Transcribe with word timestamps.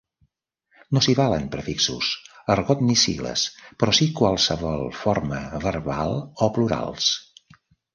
No 0.97 1.03
s'hi 1.07 1.13
valen 1.19 1.45
prefixos, 1.55 2.09
argot 2.55 2.83
ni 2.87 2.97
sigles 3.03 3.45
però 3.79 3.97
sí 4.01 4.11
qualsevol 4.19 4.85
forma 5.05 5.47
verbal 5.71 6.21
o 6.49 6.55
plurals. 6.59 7.17